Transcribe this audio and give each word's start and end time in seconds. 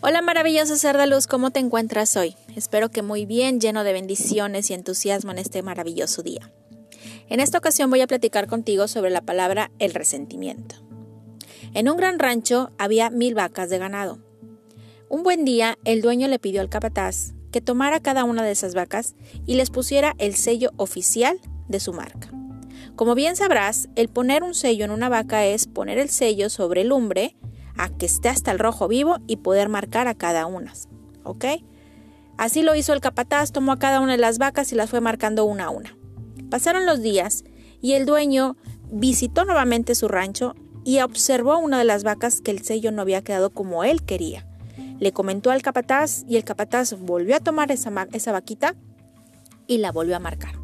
Hola 0.00 0.22
maravilloso 0.22 0.76
ser 0.76 0.96
luz, 1.08 1.26
¿cómo 1.26 1.50
te 1.50 1.58
encuentras 1.58 2.16
hoy? 2.16 2.36
Espero 2.54 2.88
que 2.88 3.02
muy 3.02 3.26
bien, 3.26 3.58
lleno 3.58 3.82
de 3.82 3.92
bendiciones 3.92 4.70
y 4.70 4.74
entusiasmo 4.74 5.32
en 5.32 5.38
este 5.38 5.60
maravilloso 5.64 6.22
día. 6.22 6.52
En 7.28 7.40
esta 7.40 7.58
ocasión 7.58 7.90
voy 7.90 8.00
a 8.00 8.06
platicar 8.06 8.46
contigo 8.46 8.86
sobre 8.86 9.10
la 9.10 9.22
palabra 9.22 9.72
el 9.80 9.92
resentimiento. 9.94 10.76
En 11.74 11.90
un 11.90 11.96
gran 11.96 12.20
rancho 12.20 12.70
había 12.78 13.10
mil 13.10 13.34
vacas 13.34 13.70
de 13.70 13.78
ganado. 13.78 14.20
Un 15.08 15.24
buen 15.24 15.44
día 15.44 15.76
el 15.84 16.00
dueño 16.00 16.28
le 16.28 16.38
pidió 16.38 16.60
al 16.60 16.68
capataz 16.68 17.32
que 17.50 17.60
tomara 17.60 17.98
cada 17.98 18.22
una 18.22 18.44
de 18.44 18.52
esas 18.52 18.76
vacas 18.76 19.16
y 19.46 19.56
les 19.56 19.70
pusiera 19.70 20.14
el 20.18 20.36
sello 20.36 20.70
oficial 20.76 21.40
de 21.66 21.80
su 21.80 21.92
marca. 21.92 22.30
Como 22.94 23.16
bien 23.16 23.34
sabrás, 23.34 23.88
el 23.96 24.08
poner 24.08 24.44
un 24.44 24.54
sello 24.54 24.84
en 24.84 24.92
una 24.92 25.08
vaca 25.08 25.44
es 25.44 25.66
poner 25.66 25.98
el 25.98 26.08
sello 26.08 26.50
sobre 26.50 26.82
el 26.82 26.88
lumbre 26.88 27.34
a 27.78 27.88
que 27.88 28.06
esté 28.06 28.28
hasta 28.28 28.50
el 28.50 28.58
rojo 28.58 28.88
vivo 28.88 29.18
y 29.26 29.36
poder 29.36 29.68
marcar 29.68 30.08
a 30.08 30.14
cada 30.14 30.46
una. 30.46 30.72
¿Ok? 31.24 31.44
Así 32.36 32.62
lo 32.62 32.74
hizo 32.74 32.92
el 32.92 33.00
capataz, 33.00 33.52
tomó 33.52 33.72
a 33.72 33.78
cada 33.78 34.00
una 34.00 34.12
de 34.12 34.18
las 34.18 34.38
vacas 34.38 34.72
y 34.72 34.76
las 34.76 34.90
fue 34.90 35.00
marcando 35.00 35.44
una 35.44 35.64
a 35.64 35.70
una. 35.70 35.96
Pasaron 36.50 36.86
los 36.86 37.02
días 37.02 37.44
y 37.80 37.94
el 37.94 38.06
dueño 38.06 38.56
visitó 38.90 39.44
nuevamente 39.44 39.94
su 39.94 40.08
rancho 40.08 40.54
y 40.84 41.00
observó 41.00 41.58
una 41.58 41.78
de 41.78 41.84
las 41.84 42.04
vacas 42.04 42.40
que 42.40 42.50
el 42.50 42.62
sello 42.62 42.92
no 42.92 43.02
había 43.02 43.22
quedado 43.22 43.50
como 43.50 43.84
él 43.84 44.02
quería. 44.02 44.46
Le 45.00 45.12
comentó 45.12 45.50
al 45.50 45.62
capataz 45.62 46.24
y 46.28 46.36
el 46.36 46.44
capataz 46.44 46.94
volvió 46.94 47.36
a 47.36 47.40
tomar 47.40 47.70
esa, 47.70 48.08
esa 48.12 48.32
vaquita 48.32 48.74
y 49.66 49.78
la 49.78 49.92
volvió 49.92 50.16
a 50.16 50.20
marcar. 50.20 50.57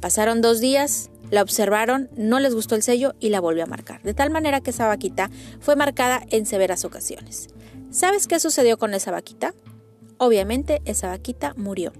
Pasaron 0.00 0.40
dos 0.40 0.60
días, 0.60 1.10
la 1.30 1.42
observaron, 1.42 2.08
no 2.16 2.40
les 2.40 2.54
gustó 2.54 2.74
el 2.74 2.82
sello 2.82 3.14
y 3.20 3.28
la 3.28 3.40
volvió 3.40 3.64
a 3.64 3.66
marcar. 3.66 4.02
De 4.02 4.14
tal 4.14 4.30
manera 4.30 4.60
que 4.60 4.70
esa 4.70 4.86
vaquita 4.86 5.30
fue 5.60 5.76
marcada 5.76 6.22
en 6.30 6.46
severas 6.46 6.84
ocasiones. 6.84 7.48
¿Sabes 7.90 8.26
qué 8.26 8.40
sucedió 8.40 8.78
con 8.78 8.94
esa 8.94 9.10
vaquita? 9.10 9.54
Obviamente 10.16 10.80
esa 10.84 11.08
vaquita 11.08 11.54
murió. 11.56 11.92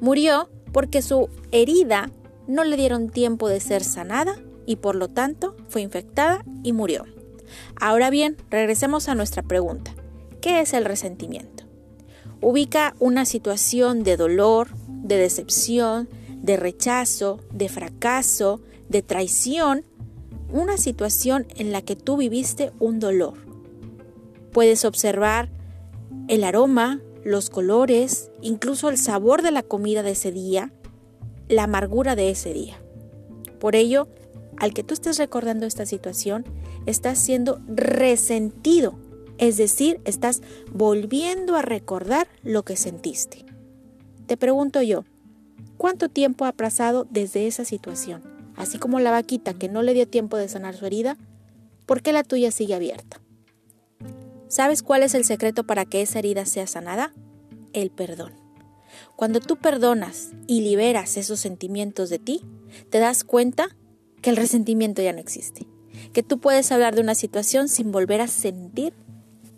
Murió 0.00 0.48
porque 0.72 1.02
su 1.02 1.28
herida 1.50 2.10
no 2.46 2.64
le 2.64 2.76
dieron 2.76 3.10
tiempo 3.10 3.48
de 3.48 3.60
ser 3.60 3.84
sanada 3.84 4.36
y 4.66 4.76
por 4.76 4.94
lo 4.94 5.08
tanto 5.08 5.56
fue 5.68 5.82
infectada 5.82 6.44
y 6.62 6.72
murió. 6.72 7.04
Ahora 7.80 8.10
bien, 8.10 8.36
regresemos 8.50 9.08
a 9.08 9.14
nuestra 9.14 9.42
pregunta. 9.42 9.94
¿Qué 10.40 10.60
es 10.60 10.72
el 10.72 10.84
resentimiento? 10.84 11.64
Ubica 12.40 12.94
una 12.98 13.24
situación 13.24 14.02
de 14.02 14.16
dolor, 14.16 14.68
de 14.86 15.16
decepción, 15.16 16.08
de 16.42 16.56
rechazo, 16.56 17.40
de 17.52 17.68
fracaso, 17.68 18.60
de 18.88 19.02
traición, 19.02 19.84
una 20.52 20.76
situación 20.76 21.46
en 21.56 21.72
la 21.72 21.82
que 21.82 21.96
tú 21.96 22.16
viviste 22.16 22.72
un 22.78 22.98
dolor. 22.98 23.34
Puedes 24.52 24.84
observar 24.84 25.50
el 26.28 26.44
aroma, 26.44 27.00
los 27.24 27.50
colores, 27.50 28.30
incluso 28.40 28.88
el 28.88 28.98
sabor 28.98 29.42
de 29.42 29.50
la 29.50 29.62
comida 29.62 30.02
de 30.02 30.12
ese 30.12 30.32
día, 30.32 30.72
la 31.48 31.64
amargura 31.64 32.16
de 32.16 32.30
ese 32.30 32.52
día. 32.52 32.80
Por 33.58 33.76
ello, 33.76 34.08
al 34.56 34.74
que 34.74 34.82
tú 34.82 34.94
estés 34.94 35.18
recordando 35.18 35.66
esta 35.66 35.86
situación, 35.86 36.44
estás 36.86 37.18
siendo 37.18 37.60
resentido, 37.66 38.98
es 39.38 39.56
decir, 39.56 40.00
estás 40.04 40.42
volviendo 40.72 41.56
a 41.56 41.62
recordar 41.62 42.28
lo 42.42 42.62
que 42.62 42.76
sentiste. 42.76 43.44
Te 44.26 44.36
pregunto 44.36 44.82
yo, 44.82 45.04
¿cuánto 45.80 46.10
tiempo 46.10 46.44
ha 46.44 46.52
pasado 46.52 47.06
desde 47.08 47.46
esa 47.46 47.64
situación? 47.64 48.22
así 48.60 48.78
como 48.78 49.00
la 49.00 49.10
vaquita 49.10 49.54
que 49.54 49.70
no 49.70 49.82
le 49.82 49.94
dio 49.94 50.06
tiempo 50.06 50.36
de 50.36 50.46
sanar 50.46 50.76
su 50.76 50.84
herida, 50.84 51.16
¿por 51.86 52.02
qué 52.02 52.12
la 52.12 52.22
tuya 52.22 52.50
sigue 52.50 52.74
abierta? 52.74 53.22
¿Sabes 54.48 54.82
cuál 54.82 55.02
es 55.02 55.14
el 55.14 55.24
secreto 55.24 55.64
para 55.64 55.86
que 55.86 56.02
esa 56.02 56.18
herida 56.18 56.44
sea 56.44 56.66
sanada? 56.66 57.14
El 57.72 57.90
perdón. 57.90 58.34
Cuando 59.16 59.40
tú 59.40 59.56
perdonas 59.56 60.32
y 60.46 60.60
liberas 60.60 61.16
esos 61.16 61.40
sentimientos 61.40 62.10
de 62.10 62.18
ti, 62.18 62.44
te 62.90 62.98
das 62.98 63.24
cuenta 63.24 63.74
que 64.20 64.28
el 64.28 64.36
resentimiento 64.36 65.00
ya 65.00 65.14
no 65.14 65.20
existe, 65.20 65.66
que 66.12 66.22
tú 66.22 66.38
puedes 66.38 66.70
hablar 66.70 66.94
de 66.94 67.00
una 67.00 67.14
situación 67.14 67.68
sin 67.68 67.92
volver 67.92 68.20
a 68.20 68.26
sentir 68.26 68.92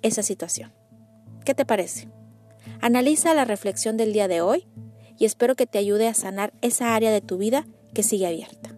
esa 0.02 0.22
situación. 0.22 0.72
¿Qué 1.44 1.54
te 1.54 1.64
parece? 1.64 2.08
Analiza 2.80 3.34
la 3.34 3.44
reflexión 3.44 3.96
del 3.96 4.12
día 4.12 4.28
de 4.28 4.42
hoy 4.42 4.68
y 5.22 5.24
espero 5.24 5.54
que 5.54 5.68
te 5.68 5.78
ayude 5.78 6.08
a 6.08 6.14
sanar 6.14 6.52
esa 6.62 6.96
área 6.96 7.12
de 7.12 7.20
tu 7.20 7.38
vida 7.38 7.64
que 7.94 8.02
sigue 8.02 8.26
abierta 8.26 8.76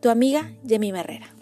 tu 0.00 0.08
amiga 0.08 0.50
Yemi 0.64 0.88
Herrera. 0.88 1.34